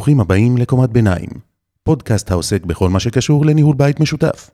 [0.00, 1.28] ברוכים הבאים לקומת ביניים,
[1.82, 4.50] פודקאסט העוסק בכל מה שקשור לניהול בית משותף.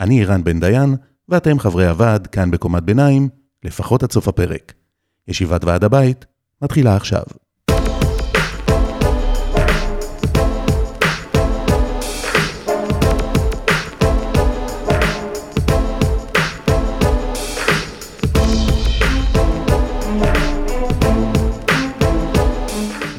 [0.00, 0.96] אני ערן בן דיין,
[1.28, 3.28] ואתם חברי הוועד כאן בקומת ביניים,
[3.64, 4.72] לפחות עד סוף הפרק.
[5.28, 6.26] ישיבת ועד הבית
[6.62, 7.22] מתחילה עכשיו.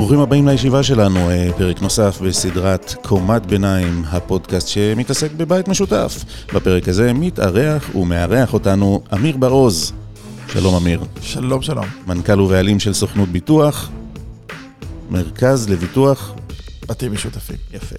[0.09, 6.23] ברוכים הבאים לישיבה שלנו, אה, פרק נוסף בסדרת קומת ביניים, הפודקאסט שמתעסק בבית משותף.
[6.53, 9.93] בפרק הזה מתארח ומארח אותנו אמיר בר-עוז.
[10.53, 11.01] שלום אמיר.
[11.21, 11.85] שלום, שלום.
[12.07, 13.89] מנכ"ל ובעלים של סוכנות ביטוח,
[15.09, 16.33] מרכז לביטוח
[16.87, 17.57] בתים משותפים.
[17.73, 17.95] יפה.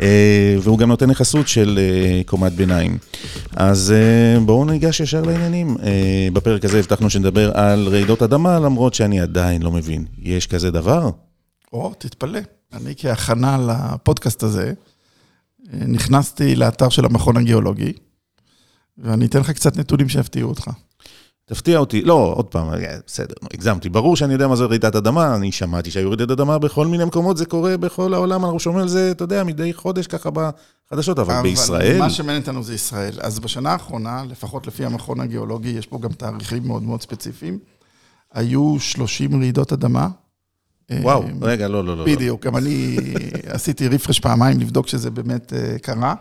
[0.00, 2.98] אה, והוא גם נותן נכסות של אה, קומת ביניים.
[3.56, 3.94] אז
[4.44, 5.76] בואו ניגש ישר לעניינים.
[6.32, 10.04] בפרק הזה הבטחנו שנדבר על רעידות אדמה, למרות שאני עדיין לא מבין.
[10.22, 11.10] יש כזה דבר?
[11.72, 12.40] או, תתפלא.
[12.72, 14.72] אני כהכנה לפודקאסט הזה,
[15.72, 17.92] נכנסתי לאתר של המכון הגיאולוגי,
[18.98, 20.70] ואני אתן לך קצת נתונים שיפתיעו אותך.
[21.44, 23.88] תפתיע אותי, לא, עוד פעם, אה, בסדר, הגזמתי.
[23.88, 27.36] ברור שאני יודע מה זה רעידת אדמה, אני שמעתי שהיו רעידת אדמה בכל מיני מקומות,
[27.36, 31.34] זה קורה בכל העולם, אנחנו שומעים על זה, אתה יודע, מדי חודש ככה בחדשות, אבל,
[31.34, 31.98] אבל בישראל...
[31.98, 33.12] מה שמעניין אותנו זה ישראל.
[33.20, 37.58] אז בשנה האחרונה, לפחות לפי המכון הגיאולוגי, יש פה גם תאריכים מאוד מאוד ספציפיים,
[38.32, 40.08] היו 30 רעידות אדמה.
[40.90, 42.06] וואו, אה, רגע, לא, לא, לא.
[42.06, 42.14] לא.
[42.14, 42.96] בדיוק, גם אני
[43.54, 46.14] עשיתי רפרש פעמיים לבדוק שזה באמת אה, קרה.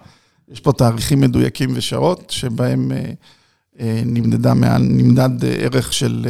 [0.51, 2.91] יש פה תאריכים מדויקים ושעות שבהם...
[3.79, 6.27] אה, נמדדה מעל, נמדד אה, ערך של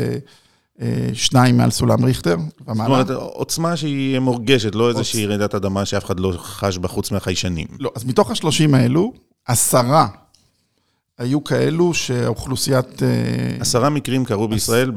[0.81, 3.03] אה, שניים מעל סולם ריכטר ומעלה.
[3.03, 7.11] זאת אומרת, עוצמה שהיא מורגשת, לא איזושהי רעידת אדמה שאף אחד לא חש בה חוץ
[7.11, 7.67] מהחיישנים.
[7.79, 9.13] לא, אז מתוך השלושים האלו,
[9.45, 10.07] עשרה
[11.21, 13.01] היו כאלו שהאוכלוסיית...
[13.59, 14.91] עשרה מקרים קרו בישראל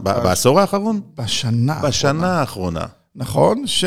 [0.00, 1.00] בעשור האחרון?
[1.16, 1.88] בשנה האחרונה.
[1.88, 2.84] בשנה האחרונה.
[3.16, 3.84] נכון, ש...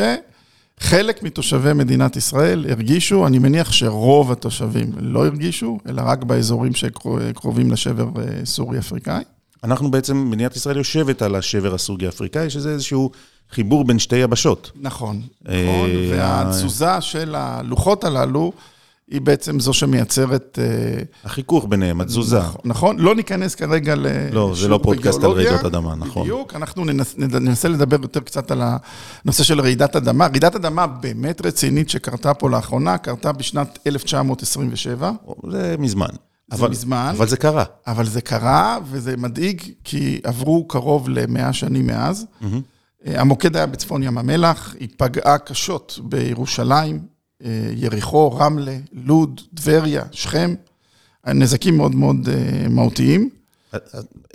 [0.80, 7.70] חלק מתושבי מדינת ישראל הרגישו, אני מניח שרוב התושבים לא הרגישו, אלא רק באזורים שקרובים
[7.70, 9.22] לשבר אה, סורי-אפריקאי.
[9.64, 13.10] אנחנו בעצם, מדינת ישראל יושבת על השבר הסורי-אפריקאי, שזה איזשהו
[13.50, 14.70] חיבור בין שתי יבשות.
[14.80, 18.52] נכון, אה, נכון, והתזוזה של הלוחות הללו,
[19.12, 20.58] היא בעצם זו שמייצרת...
[20.62, 22.38] אה, החיכוך ביניהם, התזוזה.
[22.38, 26.22] נכון, נכון, לא ניכנס כרגע לשיעור לא, זה לא פודקאסט על רעידות אדמה, נכון.
[26.22, 28.62] בדיוק, אנחנו ננס, ננסה לדבר יותר קצת על
[29.24, 30.26] הנושא של רעידת אדמה.
[30.26, 35.12] רעידת אדמה באמת רצינית שקרתה פה לאחרונה, קרתה בשנת 1927.
[35.50, 36.06] זה מזמן.
[36.50, 37.12] זה אבל, מזמן.
[37.16, 37.64] אבל זה קרה.
[37.86, 42.26] אבל זה קרה, וזה מדאיג, כי עברו קרוב למאה שנים מאז.
[42.42, 42.46] Mm-hmm.
[43.06, 47.11] המוקד היה בצפון ים המלח, היא פגעה קשות בירושלים,
[47.76, 50.54] יריחו, רמלה, לוד, טבריה, שכם,
[51.26, 53.30] נזקים מאוד מאוד אה, מהותיים.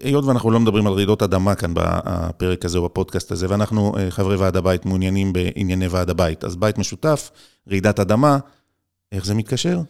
[0.04, 4.12] היות ואנחנו לא מדברים על רעידות אדמה כאן בפרק הזה או בפודקאסט הזה, ואנחנו, אה,
[4.12, 7.32] חברי ועד הבית, מעוניינים בענייני ועד הבית, אז בית משותף,
[7.70, 8.38] רעידת אדמה,
[9.12, 9.82] איך זה מתקשר?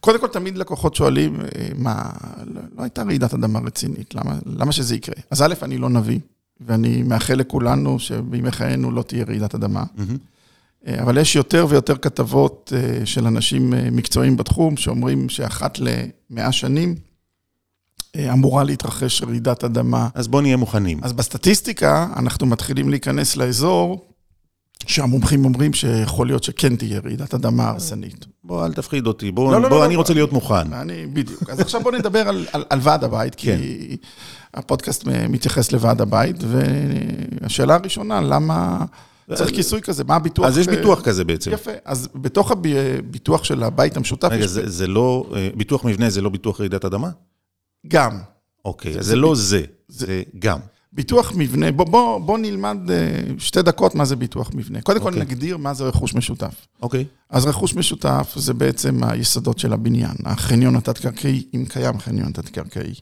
[0.00, 1.40] קודם כל, תמיד לקוחות שואלים,
[1.74, 2.10] מה,
[2.46, 5.14] לא, לא הייתה רעידת אדמה רצינית, למה, למה שזה יקרה?
[5.30, 6.18] אז א', אני לא נביא,
[6.60, 9.82] ואני מאחל לכולנו שבימי חיינו לא תהיה רעידת אדמה.
[9.82, 10.33] Mm-hmm.
[10.86, 16.52] אה, אבל יש יותר ויותר כתבות אה, של אנשים אה, מקצועיים בתחום, שאומרים שאחת למאה
[16.52, 16.94] שנים
[18.32, 20.08] אמורה להתרחש רעידת אדמה.
[20.14, 21.00] אז בואו נהיה מוכנים.
[21.02, 24.06] אז בסטטיסטיקה, אנחנו מתחילים להיכנס לאזור
[24.86, 28.26] שהמומחים אומרים שיכול להיות שכן תהיה רעידת אדמה הרסנית.
[28.44, 30.72] בוא, אל תפחיד אותי, בוא, לא, לא, בוא, לא, אני לא, רוצה להיות מוכן.
[30.72, 31.50] אני, בדיוק.
[31.50, 33.58] אז עכשיו בואו נדבר על, על, על ועד הבית, כי כן.
[34.54, 36.36] הפודקאסט מתייחס לוועד הבית,
[37.40, 38.84] והשאלה הראשונה, למה...
[39.34, 40.46] צריך כיסוי כזה, מה הביטוח?
[40.46, 41.52] אז יש ביטוח כזה בעצם.
[41.52, 44.28] יפה, אז בתוך הביטוח של הבית המשותף...
[44.30, 47.10] רגע, זה לא, אה, ביטוח מבנה זה לא ביטוח רעידת אדמה?
[47.88, 48.18] גם.
[48.64, 50.58] אוקיי, זה לא זה, זה גם.
[50.92, 54.80] ביטוח מבנה, בוא, בוא, בוא נלמד אה, שתי דקות מה זה ביטוח מבנה.
[54.80, 55.12] קודם כל okay.
[55.12, 55.22] אוקיי.
[55.22, 56.66] נגדיר מה זה רכוש משותף.
[56.82, 57.00] אוקיי.
[57.00, 57.04] Okay.
[57.30, 62.94] אז רכוש משותף זה בעצם היסודות של הבניין, החניון התת-קרקעי, אם קיים חניון תת-קרקעי.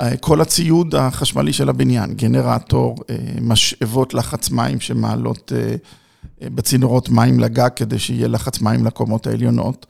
[0.00, 5.76] אה, כל הציוד החשמלי של הבניין, גנרטור, אה, משאבות לחץ מים שמעלות אה,
[6.50, 9.86] בצינורות מים לגג כדי שיהיה לחץ מים לקומות העליונות,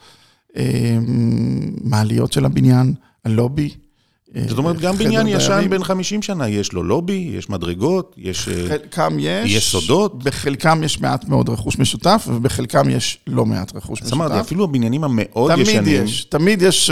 [1.85, 3.75] מעליות של הבניין, הלובי.
[4.49, 8.49] זאת אומרת, גם בניין ישן בן 50 שנה, יש לו לובי, יש מדרגות, יש...
[8.69, 9.53] חלקם יש.
[9.53, 10.25] יש סודות.
[10.25, 14.05] בחלקם יש מעט מאוד רכוש משותף, ובחלקם יש לא מעט רכוש משותף.
[14.05, 15.85] זאת אומרת, אפילו הבניינים המאוד תמיד ישנים...
[15.85, 16.91] תמיד יש, תמיד יש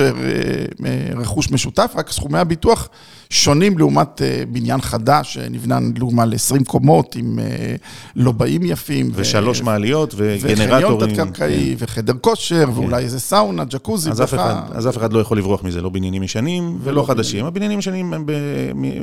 [1.16, 2.88] רכוש משותף, רק סכומי הביטוח
[3.32, 7.74] שונים לעומת אה, בניין חדש שנבנה לדוגמה ל-20 קומות עם אה,
[8.16, 9.10] לובעים יפים.
[9.14, 9.64] ושלוש ו...
[9.64, 10.68] מעליות וגנרטורים.
[10.68, 11.84] וחניון תת-קרקעי, כן.
[11.84, 12.72] וחדר כושר, כן.
[12.72, 14.10] ואולי איזה סאונה, ג'קוזי.
[14.10, 17.44] אז אף, אחד, אז אף אחד לא יכול לברוח מזה, לא בניינים ישנים ולא חדשים.
[17.44, 18.26] הבניינים ישנים הם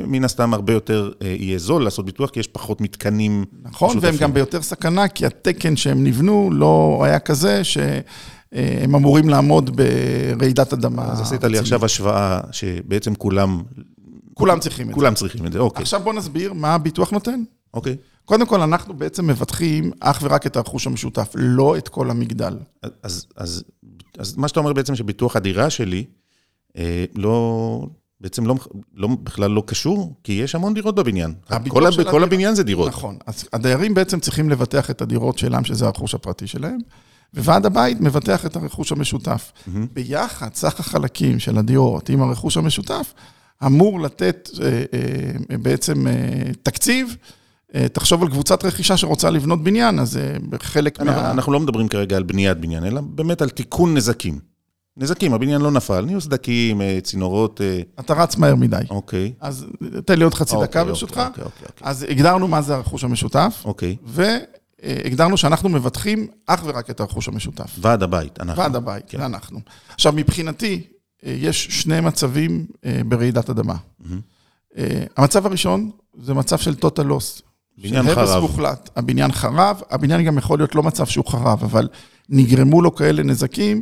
[0.08, 3.46] מן הסתם הרבה יותר יהיה זול לעשות ביטוח, כי יש פחות מתקנים.
[3.64, 7.78] נכון, והם גם ביותר סכנה, כי התקן שהם נבנו לא היה כזה ש...
[8.84, 9.82] הם אמורים לעמוד
[10.38, 11.12] ברעידת אדמה.
[11.12, 13.62] אז עשית לי עכשיו השוואה שבעצם כולם...
[14.40, 14.96] כולם צריכים את זה.
[14.96, 15.82] כולם צריכים את זה, אוקיי.
[15.82, 17.44] עכשיו בוא נסביר מה הביטוח נותן.
[17.74, 17.96] אוקיי.
[18.26, 22.58] קודם כל, אנחנו בעצם מבטחים אך ורק את הרכוש המשותף, לא את כל המגדל.
[23.04, 23.64] אז, אז,
[24.18, 26.06] אז מה שאתה אומר בעצם שביטוח הדירה שלי,
[26.78, 27.88] אה, לא,
[28.22, 28.56] בעצם לא,
[28.96, 31.34] לא, בכלל לא קשור, כי יש המון דירות בבניין.
[31.48, 32.24] כל, כל הדיר...
[32.24, 32.88] הבניין זה דירות.
[32.88, 33.18] נכון.
[33.26, 36.78] אז הדיירים בעצם צריכים לבטח את הדירות שלהם, שזה הרכוש הפרטי שלהם.
[37.34, 39.52] וועד הבית מבטח את הרכוש המשותף.
[39.52, 39.80] Mm-hmm.
[39.94, 43.14] ביחד, סך החלקים של הדירות עם הרכוש המשותף,
[43.66, 46.14] אמור לתת אה, אה, בעצם אה,
[46.64, 47.16] תקציב.
[47.94, 50.20] תחשוב על קבוצת רכישה שרוצה לבנות בניין, אז
[50.60, 51.32] חלק אנחנו, מה...
[51.32, 54.40] אנחנו לא מדברים כרגע על בניית בניין, אלא באמת על תיקון נזקים.
[54.98, 57.62] נזקים, הבניין לא נפל, נהיו סדקים, צינורות.
[58.00, 58.78] אתה רץ מהר מדי.
[58.90, 59.34] אוקיי.
[59.42, 59.66] אז
[60.06, 61.18] תן לי עוד חצי אוקיי, דקה ברשותך.
[61.28, 61.88] אוקיי, אוקיי, אוקיי.
[61.88, 63.62] אז הגדרנו מה זה הרכוש המשותף.
[63.66, 63.96] אוקיי.
[64.84, 67.76] הגדרנו שאנחנו מבטחים אך ורק את הרכוש המשותף.
[67.78, 68.64] ועד הבית, אנחנו.
[68.64, 69.22] ועד הבית, כן.
[69.22, 69.60] אנחנו.
[69.94, 70.88] עכשיו, מבחינתי,
[71.24, 73.76] יש שני מצבים אה, ברעידת אדמה.
[73.76, 74.80] Mm-hmm.
[75.18, 75.90] המצב הראשון
[76.22, 77.42] זה מצב של total loss.
[77.84, 78.18] בניין חרב.
[78.18, 78.90] הרס מוחלט.
[78.96, 81.88] הבניין חרב, הבניין גם יכול להיות לא מצב שהוא חרב, אבל
[82.30, 83.82] נגרמו לו כאלה נזקים,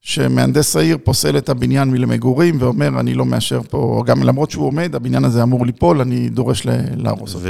[0.00, 4.94] שמהנדס העיר פוסל את הבניין מלמגורים ואומר, אני לא מאשר פה, גם למרות שהוא עומד,
[4.94, 6.66] הבניין הזה אמור ליפול, אני דורש
[6.96, 7.46] להרוס אותו.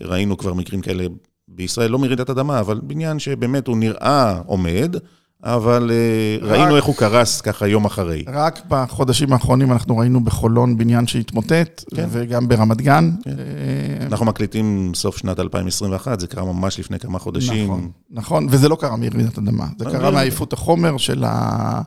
[0.00, 1.06] וראינו כבר מקרים כאלה
[1.48, 4.96] בישראל לא מרעידת אדמה, אבל בניין שבאמת הוא נראה עומד,
[5.44, 8.24] אבל אה, רק, ראינו איך הוא קרס ככה יום אחרי.
[8.26, 12.08] רק בחודשים האחרונים אנחנו ראינו בחולון בניין שהתמוטט, כן.
[12.10, 13.10] וגם ברמת גן.
[13.24, 13.30] כן.
[13.30, 17.64] אה, אנחנו מקליטים סוף שנת 2021, זה קרה ממש לפני כמה חודשים.
[17.64, 21.82] נכון, נכון, וזה לא קרה מרעידת אדמה, זה קרה מעייפות החומר של ה...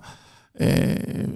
[0.62, 0.68] אה,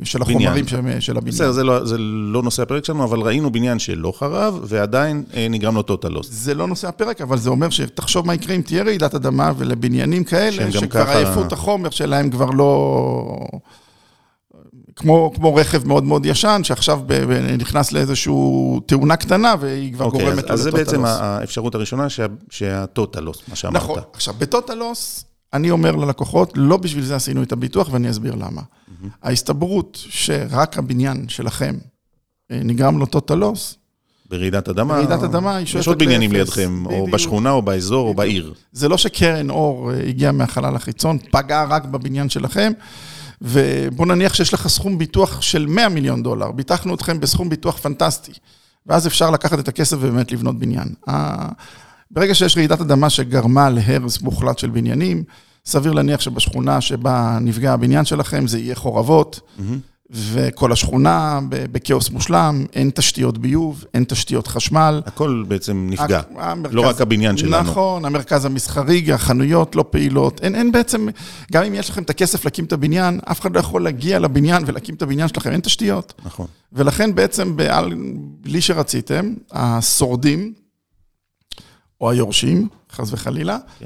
[0.04, 0.78] של החומרים של
[1.18, 1.36] הבניין.
[1.36, 5.48] בסדר, זה, לא, זה לא נושא הפרק שלנו, אבל ראינו בניין שלא חרב, ועדיין אה,
[5.50, 6.24] נגרם לו total loss.
[6.24, 10.24] זה לא נושא הפרק, אבל זה אומר שתחשוב מה יקרה אם תהיה רעידת אדמה, ולבניינים
[10.24, 11.18] כאלה, שכבר ככה...
[11.18, 13.48] עייפות החומר שלהם כבר לא...
[14.96, 17.02] כמו, כמו רכב מאוד מאוד ישן, שעכשיו
[17.58, 18.34] נכנס לאיזושהי
[18.86, 20.60] תאונה קטנה, והיא כבר okay, אוקיי, גורמת לו לטוטל לוס.
[20.60, 22.08] אז זה בעצם האפשרות הראשונה,
[22.50, 23.76] שהטוטל לוס, מה שאמרת.
[23.76, 24.00] נכון.
[24.14, 28.62] עכשיו, בטוטל לוס, אני אומר ללקוחות, לא בשביל זה עשינו את הביטוח, ואני אסביר למה.
[28.62, 29.08] Mm-hmm.
[29.24, 31.76] ההסתברות שרק הבניין שלכם
[32.52, 33.76] אה, נגרם לו total loss,
[34.32, 38.14] ברעידת אדמה, ברעידת אדמה היא שואפת יש עוד בניינים לידכם, או בשכונה, או באזור, או
[38.14, 38.54] בעיר.
[38.72, 42.72] זה לא שקרן אור אה, הגיעה מהחלל החיצון, פגעה רק בבניין שלכם,
[43.42, 48.32] ובוא נניח שיש לך סכום ביטוח של 100 מיליון דולר, ביטחנו אתכם בסכום ביטוח פנטסטי,
[48.88, 50.88] ואז אפשר לקחת את הכסף ובאמת לבנות בניין.
[52.14, 55.24] ברגע שיש רעידת אדמה שגרמה להרס מוחלט של בניינים,
[55.66, 59.62] סביר להניח שבשכונה שבה נפגע הבניין שלכם זה יהיה חורבות, mm-hmm.
[60.12, 65.02] וכל השכונה בכאוס מושלם, אין תשתיות ביוב, אין תשתיות חשמל.
[65.06, 67.70] הכל בעצם נפגע, המרכז, לא רק הבניין שלנו.
[67.70, 71.08] נכון, המרכז המסחרי, החנויות לא פעילות, אין, אין בעצם,
[71.52, 74.64] גם אם יש לכם את הכסף להקים את הבניין, אף אחד לא יכול להגיע לבניין
[74.66, 76.14] ולהקים את הבניין שלכם, אין תשתיות.
[76.26, 76.46] נכון.
[76.74, 77.56] ולכן בעצם,
[78.42, 80.54] בלי שרציתם, השורדים,
[82.02, 83.86] או היורשים, חס וחלילה, כן.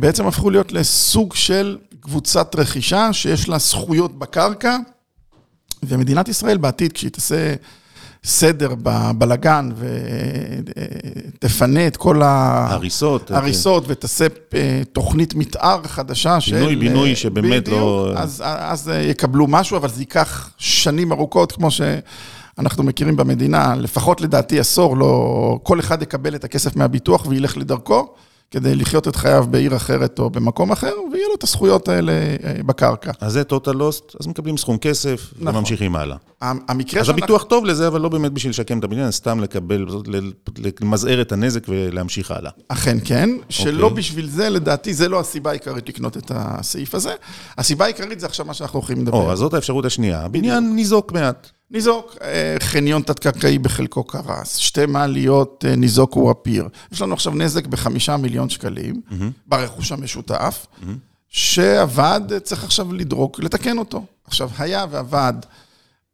[0.00, 4.76] בעצם הפכו להיות לסוג של קבוצת רכישה שיש לה זכויות בקרקע,
[5.82, 7.54] ומדינת ישראל בעתיד, כשהיא תעשה
[8.24, 9.70] סדר בבלגן
[11.34, 13.88] ותפנה את כל ההריסות, ההריסות okay.
[13.88, 16.54] ותעשה אה, תוכנית מתאר חדשה של...
[16.54, 18.12] בינוי, בינוי שבאמת בדיוק, לא...
[18.16, 21.80] אז, אז יקבלו משהו, אבל זה ייקח שנים ארוכות, כמו ש...
[22.58, 28.14] אנחנו מכירים במדינה, לפחות לדעתי עשור, לא, כל אחד יקבל את הכסף מהביטוח וילך לדרכו.
[28.50, 32.62] כדי לחיות את חייו בעיר אחרת או במקום אחר, ויהיה לו את הזכויות האלה אה,
[32.66, 33.12] בקרקע.
[33.20, 35.56] אז זה total lost, אז מקבלים סכום כסף נכון.
[35.56, 36.16] וממשיכים הלאה.
[36.40, 39.86] המקרה אז הביטוח טוב לזה, אבל לא באמת בשביל לשקם את הבניין, סתם לקבל,
[40.80, 42.50] למזער את הנזק ולהמשיך הלאה.
[42.68, 43.96] אכן כן, שלא אוקיי.
[43.96, 47.12] בשביל זה, לדעתי, זה לא הסיבה העיקרית לקנות את הסעיף הזה.
[47.58, 49.18] הסיבה העיקרית זה עכשיו מה שאנחנו הולכים לדבר.
[49.18, 50.20] או, אז זאת האפשרות השנייה.
[50.20, 51.50] הבניין ניזוק מעט.
[51.70, 56.68] ניזוק, אה, חניון תת-קרקעי בחלקו קרס, שתי מעליות אה, ניזוקו הפיר.
[56.92, 59.14] יש לנו עכשיו נזק בחמישה מיליון שקלים mm-hmm.
[59.46, 60.86] ברכוש המשותף, mm-hmm.
[61.28, 64.04] שהוועד צריך עכשיו לדרוק, לתקן אותו.
[64.24, 65.46] עכשיו, היה והוועד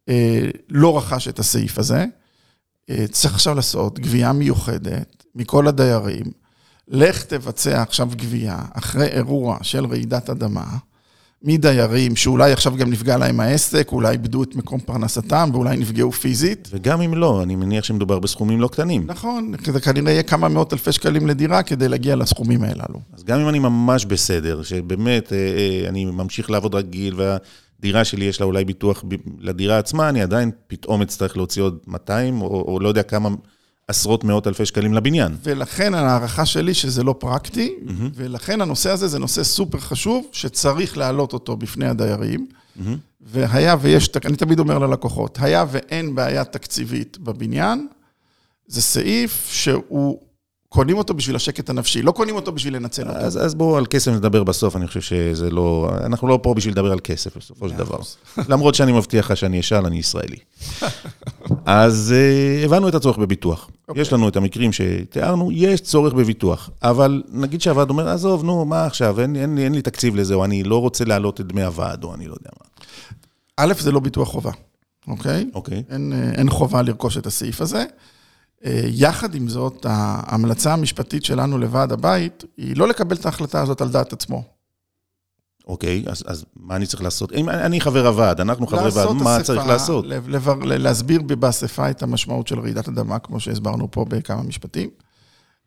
[0.09, 2.05] אה, לא רכש את הסעיף הזה,
[2.89, 6.25] אה, צריך עכשיו לעשות גבייה מיוחדת מכל הדיירים.
[6.87, 10.65] לך תבצע עכשיו גבייה אחרי אירוע של רעידת אדמה.
[11.43, 16.69] מדיירים שאולי עכשיו גם נפגע להם העסק, אולי איבדו את מקום פרנסתם ואולי נפגעו פיזית.
[16.71, 19.03] וגם אם לא, אני מניח שמדובר בסכומים לא קטנים.
[19.05, 22.99] נכון, זה כנראה יהיה כמה מאות אלפי שקלים לדירה כדי להגיע לסכומים הללו.
[23.13, 28.25] אז גם אם אני ממש בסדר, שבאמת אה, אה, אני ממשיך לעבוד רגיל והדירה שלי
[28.25, 29.03] יש לה אולי ביטוח
[29.39, 33.29] לדירה עצמה, אני עדיין פתאום אצטרך להוציא עוד 200 או, או לא יודע כמה
[33.87, 35.35] עשרות מאות אלפי שקלים לבניין.
[35.43, 37.91] ולכן ההערכה שלי שזה לא פרקטי, mm-hmm.
[38.15, 42.47] ולכן הנושא הזה זה נושא סופר חשוב, שצריך להעלות אותו בפני הדיירים.
[42.47, 42.81] Mm-hmm.
[43.21, 47.87] והיה ויש, אני תמיד אומר ללקוחות, היה ואין בעיה תקציבית בבניין,
[48.67, 50.19] זה סעיף שהוא
[50.69, 53.19] קונים אותו בשביל השקט הנפשי, לא קונים אותו בשביל לנצל אותו.
[53.19, 55.91] אז, אז בואו על כסף נדבר בסוף, אני חושב שזה לא...
[56.05, 57.99] אנחנו לא פה בשביל לדבר על כסף בסופו של דבר.
[58.49, 60.37] למרות שאני מבטיח לך שאני אשאל, אני ישראלי.
[61.65, 62.13] אז
[62.61, 63.69] uh, הבנו את הצורך בביטוח.
[63.69, 63.73] Okay.
[63.87, 64.01] אוקיי.
[64.01, 66.69] יש לנו את המקרים שתיארנו, יש צורך בביטוח.
[66.83, 70.45] אבל נגיד שהוועד אומר, עזוב, נו, מה עכשיו, אין, אין, אין לי תקציב לזה, או
[70.45, 72.85] אני לא רוצה להעלות את דמי הוועד, או אני לא יודע מה.
[73.57, 74.51] א', זה לא ביטוח חובה,
[75.07, 75.49] אוקיי?
[75.53, 75.83] אוקיי.
[75.87, 75.93] Okay.
[75.93, 77.85] אין, אה, אין חובה לרכוש את הסעיף הזה.
[78.65, 83.81] אה, יחד עם זאת, ההמלצה המשפטית שלנו לוועד הבית, היא לא לקבל את ההחלטה הזאת
[83.81, 84.43] על דעת עצמו.
[85.67, 87.31] אוקיי, אז, אז מה אני צריך לעשות?
[87.31, 90.05] אם אני חבר הוועד, אנחנו חברי ועד, מה אספה, צריך לעשות?
[90.07, 94.89] לבר, להסביר באספה את המשמעות של רעידת אדמה, כמו שהסברנו פה בכמה משפטים.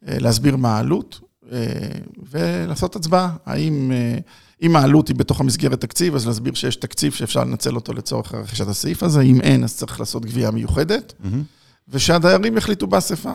[0.09, 1.21] אה, להסביר מה העלות,
[1.53, 1.59] אה,
[2.31, 3.37] ולעשות הצבעה.
[3.47, 3.93] האם,
[4.63, 8.69] אם העלות היא בתוך המסגרת תקציב, אז להסביר שיש תקציב שאפשר לנצל אותו לצורך רכישת
[8.69, 9.21] הסעיף הזה.
[9.21, 11.13] אם אין, אז צריך לעשות גבייה מיוחדת.
[11.21, 11.37] Mm-hmm.
[11.89, 13.33] ושהדיירים יחליטו באספה.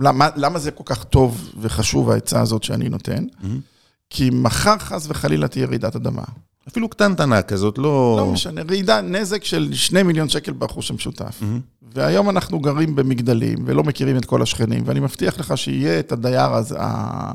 [0.00, 3.24] למה, למה זה כל כך טוב וחשוב העצה הזאת שאני נותן?
[3.24, 3.71] Mm-hmm.
[4.14, 6.22] כי מחר חס וחלילה תהיה רעידת אדמה.
[6.68, 8.16] אפילו קטנטנה כזאת, לא...
[8.18, 11.40] לא משנה, רעידה, נזק של שני מיליון שקל ברכוש המשותף.
[11.40, 11.84] Mm-hmm.
[11.94, 16.52] והיום אנחנו גרים במגדלים ולא מכירים את כל השכנים, ואני מבטיח לך שיהיה את הדייר
[16.52, 17.32] הזה, ה...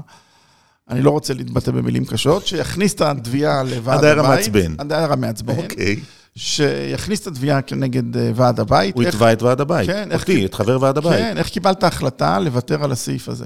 [0.89, 4.11] אני לא רוצה להתבטא במילים קשות, שיכניס את התביעה לוועד הבית.
[4.11, 4.75] הדייר המעצבן.
[4.79, 5.55] הדייר המעצבן.
[5.57, 5.95] אוקיי.
[5.95, 5.99] Okay.
[6.35, 8.95] שיכניס את התביעה כנגד אה, ועד הבית.
[8.95, 9.87] הוא יתבע את ועד הבית.
[9.87, 10.09] כן.
[10.13, 11.17] אותי, את חבר ועד הבית.
[11.17, 13.45] כן, איך קיבלת החלטה לוותר על הסעיף הזה?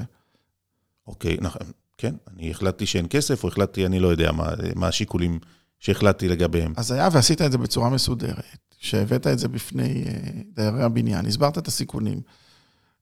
[1.07, 1.61] אוקיי, נכון.
[2.01, 5.39] כן, אני החלטתי שאין כסף, או החלטתי, אני לא יודע מה, מה השיקולים
[5.79, 6.73] שהחלטתי לגביהם.
[6.77, 10.13] אז היה ועשית את זה בצורה מסודרת, שהבאת את זה בפני אה,
[10.55, 12.21] דיירי הבניין, הסברת את הסיכונים,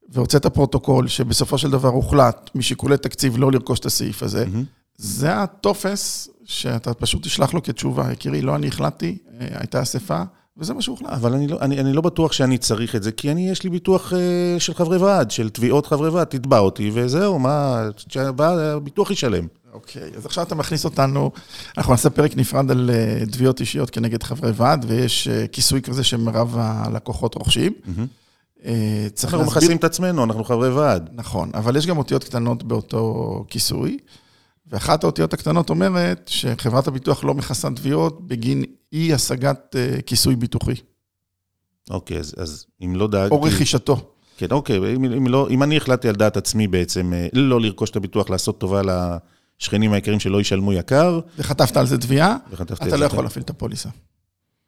[0.09, 4.65] והוצאת פרוטוקול שבסופו של דבר הוחלט משיקולי תקציב לא לרכוש את הסעיף הזה, mm-hmm.
[4.97, 10.23] זה הטופס שאתה פשוט תשלח לו כתשובה, יקירי, לא אני החלטתי, אה, הייתה אספה,
[10.59, 11.09] וזה מה שהוחלט.
[11.09, 13.69] אבל אני לא, אני, אני לא בטוח שאני צריך את זה, כי אני, יש לי
[13.69, 17.83] ביטוח uh, של חברי ועד, של תביעות חברי ועד, תתבע אותי, וזהו, מה,
[18.37, 19.47] הביטוח ישלם.
[19.73, 21.31] אוקיי, אז עכשיו אתה מכניס אותנו,
[21.77, 26.03] אנחנו נעשה פרק נפרד על uh, תביעות אישיות כנגד חברי ועד, ויש uh, כיסוי כזה
[26.03, 27.73] שמרב הלקוחות רוכשים.
[27.73, 28.01] Mm-hmm.
[29.13, 29.61] צריך אנחנו להסביר...
[29.61, 31.09] מכסים את עצמנו, אנחנו חברי ועד.
[31.13, 33.97] נכון, אבל יש גם אותיות קטנות באותו כיסוי.
[34.69, 40.75] ואחת האותיות הקטנות אומרת שחברת הביטוח לא מכסה תביעות בגין אי השגת uh, כיסוי ביטוחי.
[41.89, 43.35] אוקיי, אז, אז אם לא דאגתי...
[43.35, 44.13] או רכישתו.
[44.37, 47.89] כן, אוקיי, אם, אם, לא, אם אני החלטתי על דעת עצמי בעצם אה, לא לרכוש
[47.89, 48.81] את הביטוח, לעשות טובה
[49.59, 51.19] לשכנים היקרים שלא ישלמו יקר.
[51.37, 52.37] וחטפת על זה תביעה,
[52.73, 53.89] אתה לא יכול להפעיל את הפוליסה.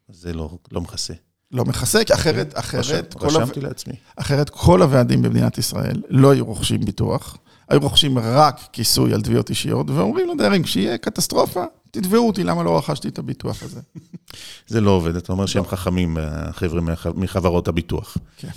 [0.08, 1.14] זה לא, לא מכסה.
[1.52, 3.16] לא מכסה, כי אחרת, אחרת...
[3.20, 3.94] רשמתי לעצמי.
[4.16, 7.36] אחרת כל הוועדים במדינת ישראל לא היו רוכשים ביטוח.
[7.72, 12.78] היו רוכשים רק כיסוי על תביעות אישיות, ואומרים לדיירים, כשיהיה קטסטרופה, תתבעו אותי, למה לא
[12.78, 13.80] רכשתי את הביטוח הזה?
[14.68, 15.68] זה לא עובד, אתה אומר שהם לא.
[15.68, 16.80] חכמים, החבר'ה
[17.14, 18.16] מחברות הביטוח.
[18.36, 18.48] כן.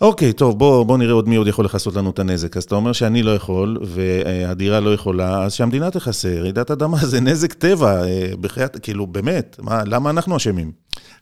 [0.00, 2.56] אוקיי, טוב, בוא, בוא נראה עוד מי עוד יכול לכסות לנו את הנזק.
[2.56, 6.40] אז אתה אומר שאני לא יכול, והדירה לא יכולה, אז שהמדינה תכסה.
[6.40, 10.72] רעידת אדמה זה נזק טבע, אה, בחיית, כאילו, באמת, מה, למה אנחנו אשמים?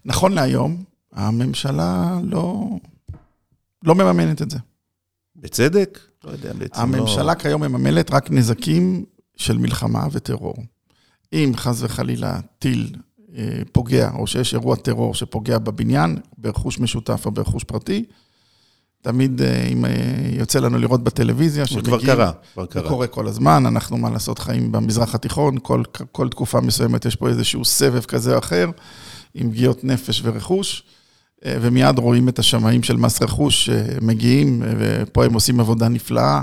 [0.04, 2.64] נכון להיום, הממשלה לא,
[3.84, 4.58] לא מממנת את זה.
[5.42, 5.98] בצדק?
[6.24, 6.98] לא יודע, בעצם לא...
[6.98, 9.04] הממשלה כיום מממנת רק נזקים
[9.36, 10.54] של מלחמה וטרור.
[11.32, 12.94] אם חס וחלילה טיל
[13.36, 18.04] אה, פוגע, או שיש אירוע טרור שפוגע בבניין, ברכוש משותף או ברכוש פרטי,
[19.02, 19.90] תמיד אה, אם אה,
[20.32, 21.98] יוצא לנו לראות בטלוויזיה, שמגיעים...
[21.98, 22.82] כבר קרה, כבר קרה.
[22.82, 25.82] זה קורה כל הזמן, אנחנו, מה לעשות, חיים במזרח התיכון, כל,
[26.12, 28.70] כל תקופה מסוימת יש פה איזשהו סבב כזה או אחר,
[29.34, 30.82] עם פגיעות נפש ורכוש.
[31.46, 33.70] ומיד רואים את השמאים של מס רכוש
[34.02, 36.42] מגיעים, ופה הם עושים עבודה נפלאה,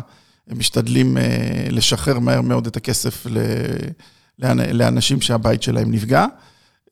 [0.50, 3.28] הם משתדלים אה, לשחרר מהר מאוד את הכסף
[4.72, 6.26] לאנשים שהבית שלהם נפגע.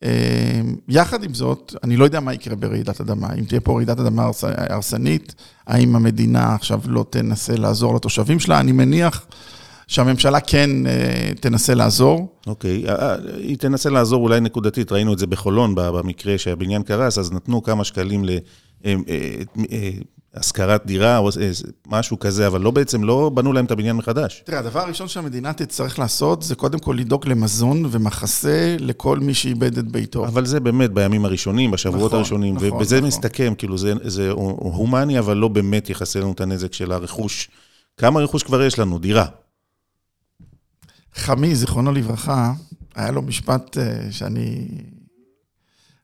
[0.04, 3.28] אה, יחד עם זאת, אני לא יודע מה יקרה ברעידת אדמה.
[3.34, 4.30] אם תהיה פה רעידת אדמה
[4.70, 5.36] הרסנית,
[5.68, 8.60] האם המדינה עכשיו לא תנסה לעזור לתושבים שלה?
[8.60, 9.26] אני מניח
[9.88, 12.28] שהממשלה כן אה, תנסה לעזור.
[12.48, 12.90] אוקיי, okay.
[12.90, 17.64] אה, היא תנסה לעזור אולי נקודתית, ראינו את זה בחולון, במקרה שהבניין קרס, אז נתנו
[17.64, 18.30] כמה שקלים ל...
[20.38, 21.30] השכרת דירה או
[21.88, 24.44] משהו כזה, אבל לא בעצם, לא בנו להם את הבניין מחדש.
[24.46, 29.78] תראה, הדבר הראשון שהמדינה תצטרך לעשות, זה קודם כל לדאוג למזון ומחסה לכל מי שאיבד
[29.78, 30.26] את ביתו.
[30.26, 33.08] אבל זה באמת בימים הראשונים, בשבועות נכון, הראשונים, נכון, ובזה נכון.
[33.08, 37.50] מסתכם, כאילו זה, זה הומני, אבל לא באמת יכסה לנו את הנזק של הרכוש.
[37.98, 39.00] כמה רכוש כבר יש לנו?
[39.00, 39.26] דירה.
[41.18, 42.54] חמי, זיכרונו לברכה,
[42.96, 44.68] היה לו משפט אה, שאני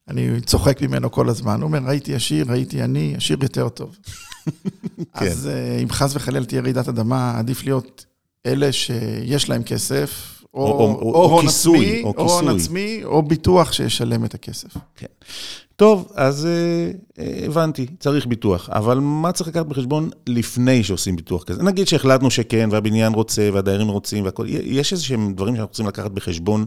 [0.07, 1.61] אני צוחק ממנו כל הזמן.
[1.61, 3.97] הוא אומר, ראיתי עשיר, ראיתי עני, עשיר יותר טוב.
[5.19, 5.25] כן.
[5.25, 8.05] אז אה, אם חס וחלילה תהיה רעידת אדמה, עדיף להיות
[8.45, 12.61] אלה שיש להם כסף, או, או- או- או, או כיסוי, עצמי, או או הון כיסוי.
[12.61, 14.77] עצמי, או ביטוח שישלם את הכסף.
[15.75, 21.43] טוב, אז אה, אה, הבנתי, צריך ביטוח, אבל מה צריך לקחת בחשבון לפני שעושים ביטוח
[21.43, 21.63] כזה?
[21.63, 26.11] נגיד שהחלטנו שכן, והבניין רוצה, והדיירים רוצים, והכול, יש איזה שהם דברים שאנחנו צריכים לקחת
[26.11, 26.65] בחשבון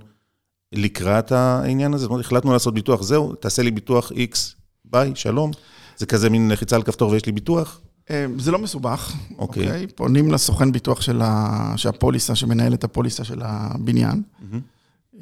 [0.73, 2.03] לקראת העניין הזה?
[2.03, 4.37] זאת אומרת, החלטנו לעשות ביטוח, זהו, תעשה לי ביטוח X,
[4.85, 5.51] ביי, שלום.
[5.97, 7.81] זה כזה מין לחיצה על כפתור ויש לי ביטוח?
[8.11, 9.63] אה, זה לא מסובך, אוקיי.
[9.63, 9.87] אוקיי?
[9.87, 11.73] פונים לסוכן ביטוח של ה...
[11.77, 14.23] שהפוליסה, שמנהל את הפוליסה של הבניין.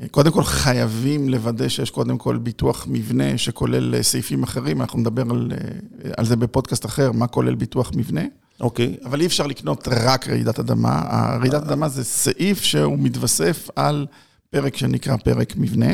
[0.01, 4.99] אה, קודם כל חייבים לוודא שיש קודם כל ביטוח מבנה שכולל אה, סעיפים אחרים, אנחנו
[4.99, 8.23] נדבר על, אה, על זה בפודקאסט אחר, מה כולל ביטוח מבנה.
[8.61, 11.03] אוקיי, אבל אי אפשר לקנות רק רעידת אדמה.
[11.05, 14.07] הרעידת אדמה זה סעיף שהוא מתווסף על
[14.51, 15.93] פרק שנקרא פרק מבנה.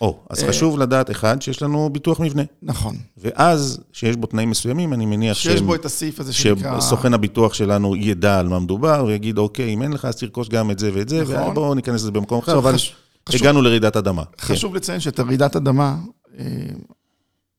[0.00, 2.42] או, אז אה, חשוב לדעת, אחד, שיש לנו ביטוח מבנה.
[2.62, 2.96] נכון.
[3.16, 6.80] ואז, שיש בו תנאים מסוימים, אני מניח שיש שהם- בו את הסעיף הזה שנקרא...
[6.80, 10.70] שסוכן הביטוח שלנו ידע על מה מדובר, ויגיד, אוקיי, אם אין לך, אז תרכוש גם
[10.70, 11.50] את זה ואת זה, נכון.
[11.50, 12.94] ובואו ניכנס לזה במקום אחר, אבל חש-
[13.28, 14.24] חשוב- הגענו לרעידת אדמה.
[14.24, 14.54] כן.
[14.54, 15.96] חשוב לציין שאת רעידת אדמה,
[16.38, 16.44] אה,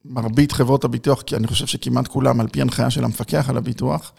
[0.06, 4.12] מרבית חברות הביטוח, כי אני חושב שכמעט כולם, על פי הנחיה של המפקח על הביטוח,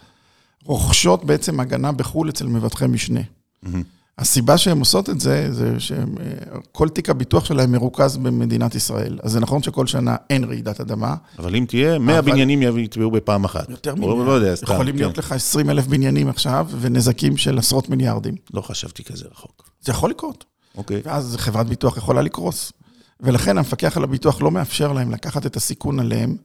[0.65, 3.19] רוכשות בעצם הגנה בחו"ל אצל מבטחי משנה.
[3.63, 3.83] מהמם.
[4.17, 9.19] הסיבה שהן עושות את זה, זה שכל תיק הביטוח שלהם מרוכז במדינת ישראל.
[9.23, 11.15] אז זה נכון שכל שנה אין רעידת אדמה.
[11.39, 13.69] אבל אם תהיה, 100 אבל- בניינים יתבעו בפעם אחת.
[13.69, 14.25] יותר או ממאה.
[14.25, 14.73] לא יודע, סתם.
[14.73, 14.99] יכולים כן.
[15.01, 18.35] להיות לך 20 אלף בניינים עכשיו, ונזקים של עשרות מיליארדים.
[18.53, 19.69] לא חשבתי כזה רחוק.
[19.81, 20.45] זה יכול לקרות.
[20.77, 21.01] אוקיי.
[21.05, 22.71] ואז חברת ביטוח יכולה לקרוס.
[23.19, 26.35] ולכן המפקח על הביטוח לא מאפשר להם לקחת את הסיכון עליהם,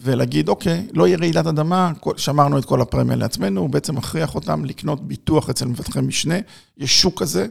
[0.00, 4.64] ולהגיד, אוקיי, לא יהיה רעידת אדמה, שמרנו את כל הפרמיה לעצמנו, הוא בעצם מכריח אותם
[4.64, 6.34] לקנות ביטוח אצל מבטחי משנה,
[6.78, 7.46] יש שוק כזה,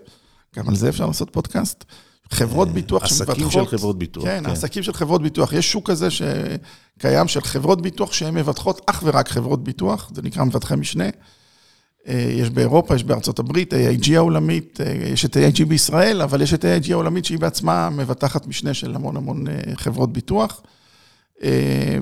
[0.56, 1.84] גם על זה אפשר לעשות פודקאסט.
[2.32, 3.70] חברות ביטוח אה, עסקים שמבטחות...
[3.70, 4.52] של חברות ביטוח, כן, כן.
[4.52, 5.54] עסקים של חברות ביטוח.
[5.54, 10.44] יש שוק כזה שקיים של חברות ביטוח שהן מבטחות אך ורק חברות ביטוח, זה נקרא
[10.44, 11.10] מבטחי משנה.
[12.08, 16.54] אה, יש באירופה, יש בארצות הברית, AIG העולמית, אה, יש את AIG בישראל, אבל יש
[16.54, 20.62] את AIG העולמית שהיא בעצמה מבטחת משנה של המון המון חברות ביטוח.
[21.44, 21.50] אה,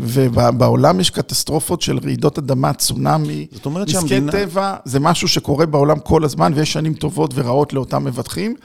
[0.02, 4.32] ובעולם יש קטסטרופות של רעידות אדמה, צונאמי, זאת אומרת נזקי שהמדינה...
[4.32, 8.56] טבע, זה משהו שקורה בעולם כל הזמן, ויש שנים טובות ורעות לאותם מבטחים,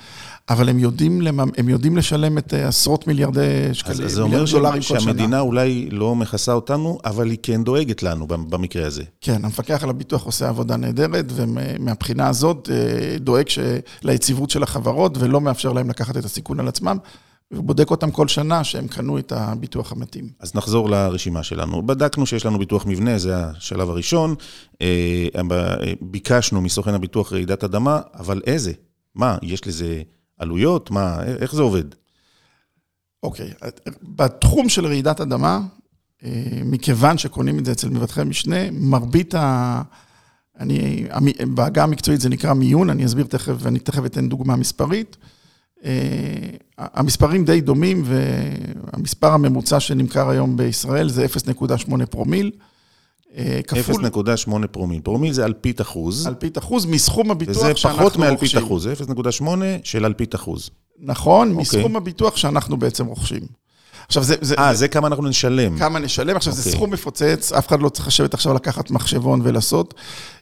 [0.49, 3.41] אבל הם יודעים, לממ- הם יודעים לשלם את אה, עשרות מיליארדי
[3.73, 5.05] שקלים, אז זה אומר מיליארד דולרים ש- כל שנה.
[5.13, 9.03] שהמדינה אולי לא מכסה אותנו, אבל היא כן דואגת לנו במ- במקרה הזה.
[9.21, 13.59] כן, המפקח על הביטוח עושה עבודה נהדרת, ומהבחינה הזאת אה, דואג ש-
[14.03, 16.97] ליציבות של החברות, ולא מאפשר להם לקחת את הסיכון על עצמם,
[17.51, 20.29] ובודק אותם כל שנה שהם קנו את הביטוח המתאים.
[20.41, 21.87] אז נחזור לרשימה שלנו.
[21.87, 24.35] בדקנו שיש לנו ביטוח מבנה, זה השלב הראשון.
[24.83, 28.73] אה, אה, ביקשנו מסוכן הביטוח רעידת אדמה, אבל איזה?
[29.15, 30.03] מה, יש לזה
[30.39, 30.91] עלויות?
[30.91, 31.85] מה, איך זה עובד?
[33.23, 33.51] אוקיי,
[34.03, 35.61] בתחום של רעידת אדמה,
[36.25, 39.83] אה, מכיוון שקונים את זה אצל מבטחי משנה, מרבית ה...
[40.61, 41.07] אני,
[41.55, 45.17] בעגה המקצועית זה נקרא מיון, אני אסביר תכף, ואני תכף אתן דוגמה מספרית.
[45.85, 45.91] אה,
[46.79, 52.51] המספרים די דומים, והמספר הממוצע שנמכר היום בישראל זה 0.8 פרומיל,
[53.37, 55.01] אה, כפול 0.8 פרומיל.
[55.01, 58.63] פרומיל זה אלפית אחוז, אלפית אחוז מסכום הביטוח וזה שאנחנו פחות מאלפית רוכשים.
[58.63, 59.45] אחוז, זה 0.8
[59.85, 60.71] של אלפית אחוז.
[61.01, 61.63] נכון, אוקיי.
[61.63, 63.43] מסכום הביטוח שאנחנו בעצם רוכשים.
[64.09, 65.79] עכשיו, זה, זה, אה, זה כמה אנחנו נשלם.
[65.79, 66.37] כמה נשלם.
[66.37, 66.73] עכשיו, זה אוקיי.
[66.73, 69.95] סכום מפוצץ, אף אחד לא צריך לשבת עכשיו לקחת מחשבון ולעשות.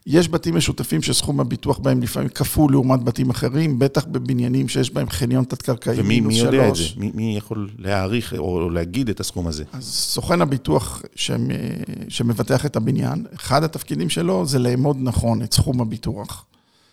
[0.07, 5.11] יש בתים משותפים שסכום הביטוח בהם לפעמים כפול לעומת בתים אחרים, בטח בבניינים שיש בהם
[5.11, 6.83] חניון תת-קרקעי ומי מינוס מי יודע את זה?
[6.83, 6.97] שלוש.
[6.97, 9.65] מי, מי יכול להעריך או להגיד את הסכום הזה?
[9.73, 11.51] אז סוכן הביטוח שמ-
[12.09, 16.45] שמבטח את הבניין, אחד התפקידים שלו זה לאמוד נכון את סכום הביטוח,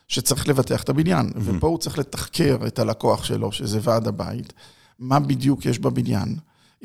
[0.08, 1.30] שצריך לבטח את הבניין.
[1.36, 4.54] ופה הוא צריך לתחקר את הלקוח שלו, שזה ועד הבית,
[5.00, 6.36] מה בדיוק יש בבניין.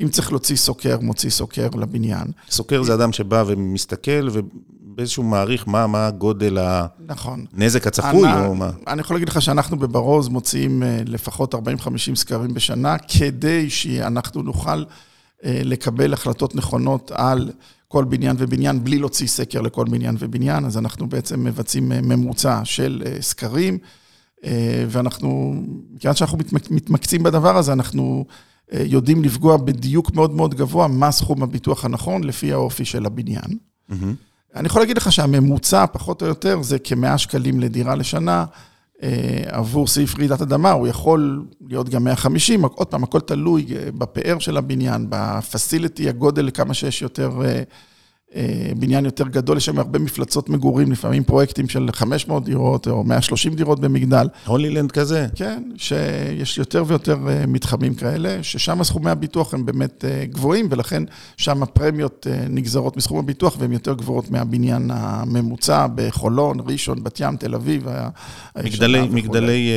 [0.01, 2.27] אם צריך להוציא סוקר, מוציא סוקר לבניין.
[2.49, 6.57] סוקר זה אדם שבא ומסתכל ובאיזשהו מעריך מה, מה גודל
[7.05, 7.45] נכון.
[7.57, 8.69] הנזק הצפוי, אני- או מה?
[8.87, 11.59] אני יכול להגיד לך שאנחנו בברוז מוציאים אה, לפחות 40-50
[12.15, 14.83] סקרים בשנה, כדי שאנחנו נוכל
[15.45, 17.51] אה, לקבל החלטות נכונות על
[17.87, 22.61] כל בניין ובניין, בלי להוציא סקר לכל בניין ובניין, אז אנחנו בעצם מבצעים אה, ממוצע
[22.63, 23.77] של סקרים,
[24.89, 25.55] ואנחנו,
[25.93, 28.25] מכיוון שאנחנו מתמק- מתמקצים בדבר הזה, אנחנו
[28.71, 33.57] יודעים לפגוע בדיוק מאוד מאוד גבוה מה סכום הביטוח הנכון לפי האופי של הבניין.
[33.89, 34.15] מהמם.
[34.55, 38.45] אני יכול להגיד לך שהממוצע, פחות או יותר, זה כ-100 שקלים לדירה לשנה.
[39.03, 43.91] אה, עבור סעיף רעידת אדמה, הוא יכול להיות גם 150, עוד פעם, הכל תלוי אה,
[43.91, 47.63] בפאר של הבניין, בפסיליטי, הגודל, כמה שיש יותר אה, אה,
[48.77, 53.53] בניין יותר גדול, יש שם הרבה מפלצות מגורים, לפעמים פרויקטים של 500 דירות או 130
[53.53, 54.27] דירות במגדל.
[54.45, 55.27] הולילנד כזה.
[55.35, 61.03] כן, שיש יותר ויותר אה, מתחמים כאלה, ששם סכומי הביטוח הם באמת אה, גבוהים, ולכן
[61.37, 67.55] שם הפרמיות נגזרות מסכום הביטוח והן יותר גבוהות מהבניין הממוצע בחולון, ראשון, בת ים, תל
[67.55, 67.87] אביב.
[68.63, 69.71] מגדלי, מגדלי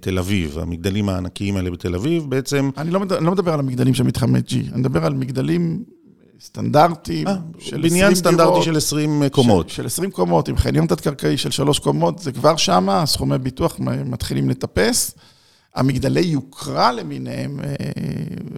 [0.00, 2.70] תל אביב, המגדלים הענקיים האלה בתל אביב, בעצם...
[2.76, 5.82] אני לא, מדבר, אני לא מדבר על המגדלים של מתחמי G, אני מדבר על מגדלים
[6.42, 9.68] סטנדרטי אה, של 20 בניין סטנדרטי של 20 קומות.
[9.68, 13.76] של, של 20 קומות, עם חניון תת-קרקעי של 3 קומות, זה כבר שמה, סכומי ביטוח
[13.80, 15.14] מתחילים לטפס.
[15.74, 17.74] המגדלי יוקרה למיניהם, אה,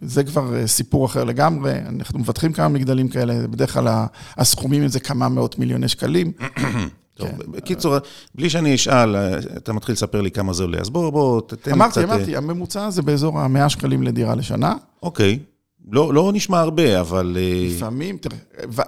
[0.02, 1.72] זה כבר אה, סיפור אחר לגמרי.
[1.88, 4.04] אנחנו מבטחים כמה מגדלים כאלה, בדרך כלל
[4.36, 6.32] הסכומים הם זה כמה מאות מיליוני שקלים.
[7.14, 7.52] טוב, כן.
[7.52, 7.96] בקיצור,
[8.34, 9.16] בלי שאני אשאל,
[9.56, 11.98] אתה מתחיל לספר לי כמה זה עולה, אז בוא, בוא, תתן לי קצת...
[11.98, 14.74] אמרתי, אמרתי, הממוצע זה באזור ה-100 שקלים לדירה לשנה.
[15.02, 15.38] אוקיי.
[15.92, 17.36] לא, לא נשמע הרבה, אבל...
[17.40, 18.36] אה, לפעמים, תראה,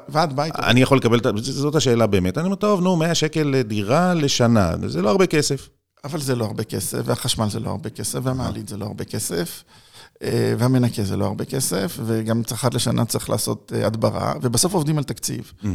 [0.09, 0.57] ועד בית...
[0.57, 2.39] אני יכול לקבל, זאת השאלה באמת.
[2.39, 5.69] אני אומר, טוב, נו, 100 שקל לדירה לשנה, זה לא הרבה כסף.
[6.05, 9.65] אבל זה לא הרבה כסף, והחשמל זה לא הרבה כסף, והמעלית זה לא הרבה כסף,
[10.23, 14.99] אה, והמנקה זה לא הרבה כסף, וגם אחת לשנה צריך לעשות אה, הדברה, ובסוף עובדים
[14.99, 15.53] על תקציב.
[15.63, 15.67] Mm-hmm.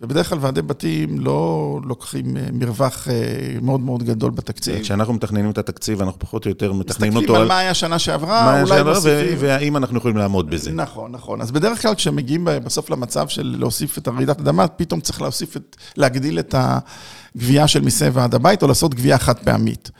[0.00, 3.14] ובדרך כלל ועדי בתים לא לוקחים אה, מרווח אה,
[3.62, 4.82] מאוד מאוד גדול בתקציב.
[4.82, 7.42] כשאנחנו מתכננים את התקציב, אנחנו פחות או יותר מתכננים אותו על...
[7.42, 9.36] מסתכלים על מה היה שנה שעברה, אולי מוסיפים.
[9.38, 10.72] והאם אנחנו יכולים לעמוד בזה.
[10.72, 11.40] נכון, נכון.
[11.40, 15.76] אז בדרך כלל כשמגיעים בסוף למצב של להוסיף את הרעידת אדמה, פתאום צריך להוסיף את,
[15.96, 19.90] להגדיל את הגבייה של מיסי ועד הבית, או לעשות גבייה חד פעמית.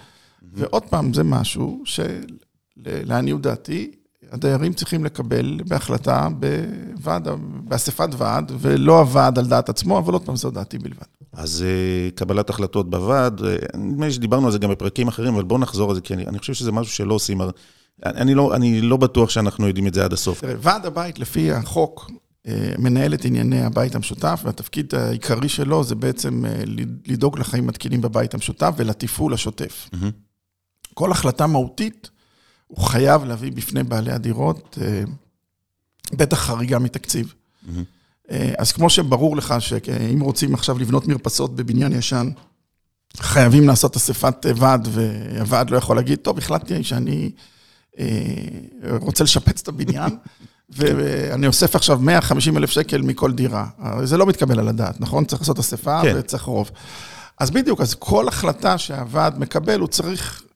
[0.52, 3.90] ועוד פעם, זה משהו שלעניות דעתי,
[4.32, 7.28] הדיירים צריכים לקבל בהחלטה בוועד,
[7.64, 11.06] באספת ועד, ולא הוועד על דעת עצמו, אבל עוד פעם, זו דעתי בלבד.
[11.32, 15.44] אז אה, קבלת החלטות בוועד, אה, נדמה לי שדיברנו על זה גם בפרקים אחרים, אבל
[15.44, 17.40] בואו נחזור על זה, כי אני, אני חושב שזה משהו שלא עושים,
[18.04, 20.40] אני לא, אני לא בטוח שאנחנו יודעים את זה עד הסוף.
[20.40, 22.10] תראה, ועד הבית, לפי החוק,
[22.46, 26.44] אה, מנהל את ענייני הבית המשותף, והתפקיד העיקרי שלו זה בעצם
[27.06, 29.90] לדאוג לחיים מתקינים בבית המשותף ולתפעול השוטף.
[29.92, 30.06] Mm-hmm.
[30.94, 32.10] כל החלטה מהותית,
[32.70, 35.02] הוא חייב להביא בפני בעלי הדירות, אה,
[36.12, 37.34] בטח חריגה מתקציב.
[37.34, 37.70] Mm-hmm.
[38.58, 42.30] אז כמו שברור לך שאם רוצים עכשיו לבנות מרפסות בבניין ישן,
[43.16, 47.30] חייבים לעשות אספת ועד, והוועד לא יכול להגיד, טוב, החלטתי שאני
[47.98, 48.06] אה,
[49.00, 50.16] רוצה לשפץ את הבניין,
[50.76, 53.66] ואני אוסף עכשיו 150 אלף שקל מכל דירה.
[54.04, 55.24] זה לא מתקבל על הדעת, נכון?
[55.24, 56.14] צריך לעשות אספה כן.
[56.18, 56.70] וצריך רוב.
[57.38, 60.49] אז בדיוק, אז כל החלטה שהוועד מקבל, הוא צריך אה, אה,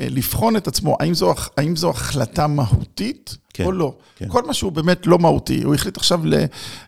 [0.00, 3.94] לבחון את עצמו, האם זו, האם זו החלטה מהותית כן, או לא.
[4.16, 4.28] כן.
[4.28, 6.44] כל מה שהוא באמת לא מהותי, הוא החליט עכשיו ל, אה,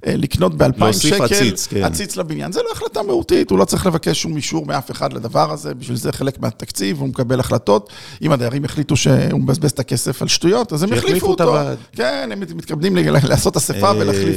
[0.07, 1.85] לקנות ב-2,000 שקל, עציץ, כן.
[1.85, 5.53] עציץ לבניין, זה לא החלטה מהותית, הוא לא צריך לבקש שום אישור מאף אחד לדבר
[5.53, 7.93] הזה, בשביל זה חלק מהתקציב, הוא מקבל החלטות.
[8.23, 11.45] אם הדיירים החליטו שהוא מבזבז את הכסף על שטויות, אז הם יחליפו אותו.
[11.45, 11.79] הוועד.
[11.93, 14.37] כן, הם מתכבדים לעשות אספה ולהחליף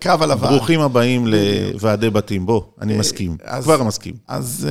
[0.00, 0.52] קרב על הוועד.
[0.52, 4.14] ברוכים הבאים לוועדי בתים, בוא, אני מסכים, כבר מסכים.
[4.28, 4.68] אז...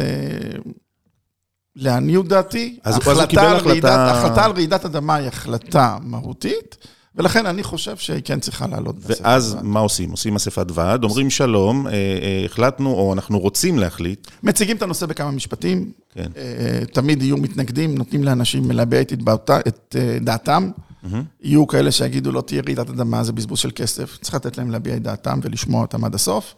[1.77, 6.77] לעניות דעתי, החלטה על, רעידת, החלטה על רעידת אדמה היא החלטה מהותית,
[7.15, 8.95] ולכן אני חושב שהיא כן צריכה לעלות.
[8.99, 10.11] ואז מה עושים?
[10.11, 14.27] עושים אספת ועד, אומרים שלום, אה, אה, החלטנו, או אנחנו רוצים להחליט.
[14.43, 16.31] מציגים את הנושא בכמה משפטים, כן.
[16.37, 20.69] אה, תמיד יהיו מתנגדים, נותנים לאנשים להביע את דעתם.
[21.03, 21.15] Mm-hmm.
[21.41, 24.17] יהיו כאלה שיגידו, לא תהיה רעידת אדמה, זה בזבוז של כסף.
[24.21, 26.55] צריך לתת להם להביע את דעתם ולשמוע אותם עד הסוף.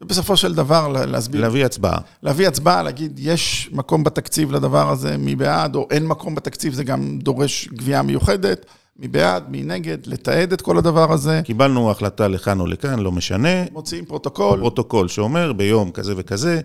[0.00, 1.40] ובסופו של דבר להסביר.
[1.40, 1.98] להביא הצבעה.
[2.22, 6.84] להביא הצבעה, להגיד, יש מקום בתקציב לדבר הזה, מי בעד, או אין מקום בתקציב, זה
[6.84, 8.66] גם דורש גבייה מיוחדת.
[8.98, 11.40] מי בעד, מי נגד, לתעד את כל הדבר הזה.
[11.44, 13.64] קיבלנו החלטה לכאן או לכאן, לא משנה.
[13.72, 14.60] מוציאים פרוטוקול.
[14.60, 16.60] פרוטוקול שאומר, ביום כזה וכזה,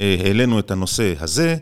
[0.00, 1.56] אה, העלינו את הנושא הזה.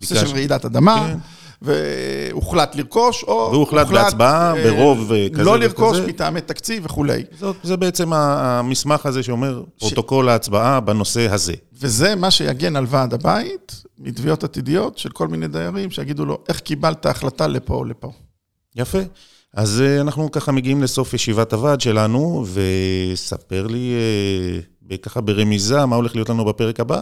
[0.00, 0.26] נושא.
[0.26, 1.08] של רעידת אדמה.
[1.08, 1.18] כן.
[1.62, 3.48] והוחלט לרכוש, או...
[3.52, 5.42] והוחלט בהצבעה, אה, ברוב כזה לא וכזה.
[5.42, 7.22] לא לרכוש מטעמי תקציב וכולי.
[7.38, 9.80] זאת, זה בעצם המסמך הזה שאומר ש...
[9.80, 11.54] פרוטוקול ההצבעה בנושא הזה.
[11.80, 16.60] וזה מה שיגן על ועד הבית מתביעות עתידיות של כל מיני דיירים, שיגידו לו, איך
[16.60, 18.12] קיבלת החלטה לפה או לפה.
[18.76, 18.98] יפה.
[19.54, 23.92] אז אה, אנחנו ככה מגיעים לסוף ישיבת הוועד שלנו, וספר לי
[24.90, 27.00] אה, ככה ברמיזה מה הולך להיות לנו בפרק הבא.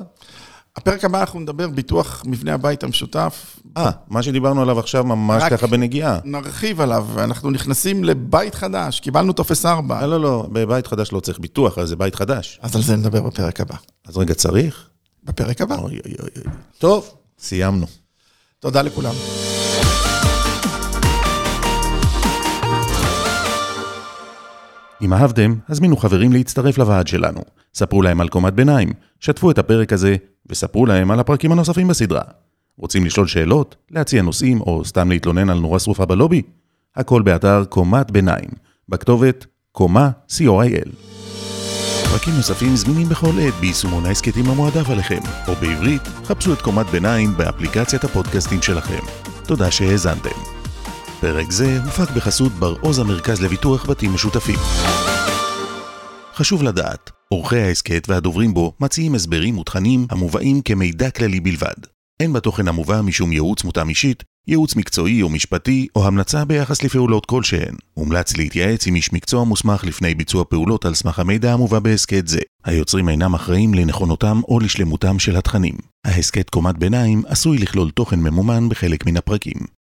[0.76, 3.60] הפרק הבא אנחנו נדבר ביטוח מבנה הבית המשותף.
[3.76, 6.18] אה, מה שדיברנו עליו עכשיו ממש ככה בנגיעה.
[6.24, 10.00] נרחיב עליו, אנחנו נכנסים לבית חדש, קיבלנו טופס 4.
[10.00, 12.58] לא, לא, לא, בבית חדש לא צריך ביטוח, אז זה בית חדש.
[12.62, 13.74] אז על זה נדבר בפרק הבא.
[14.06, 14.88] אז רגע, צריך?
[15.24, 15.74] בפרק הבא.
[15.74, 16.52] אוי, אוי, אוי.
[16.78, 17.86] טוב, סיימנו.
[18.60, 19.14] תודה לכולם.
[25.02, 27.40] אם אהבתם, הזמינו חברים להצטרף לוועד שלנו.
[27.74, 32.22] ספרו להם על קומת ביניים, שתפו את הפרק הזה, וספרו להם על הפרקים הנוספים בסדרה.
[32.78, 36.42] רוצים לשאול שאלות, להציע נושאים, או סתם להתלונן על נורה שרופה בלובי?
[36.96, 38.50] הכל באתר קומת ביניים,
[38.88, 40.90] בכתובת קומה co.il.
[42.10, 47.30] פרקים נוספים זמינים בכל עת ביישומון ההסכתים המועדף עליכם, או בעברית, חפשו את קומת ביניים
[47.36, 49.00] באפליקציית הפודקאסטים שלכם.
[49.46, 50.38] תודה שהאזנתם.
[51.20, 54.58] פרק זה הופק בחסות בר עוז המרכז לביטוח בתים משותפים.
[56.34, 61.74] חשוב לדעת, עורכי ההסכת והדוברים בו מציעים הסברים ותכנים המובאים כמידע כללי בלבד.
[62.20, 67.26] אין בתוכן המובא משום ייעוץ מותאם אישית, ייעוץ מקצועי או משפטי, או המלצה ביחס לפעולות
[67.26, 67.74] כלשהן.
[67.96, 72.40] מומלץ להתייעץ עם איש מקצוע מוסמך לפני ביצוע פעולות על סמך המידע המובא בהסכת זה.
[72.64, 75.74] היוצרים אינם אחראים לנכונותם או לשלמותם של התכנים.
[76.06, 79.79] ההסכת קומת ביניים עשוי לכלול תוכן ממומן בחלק מן הפרקים.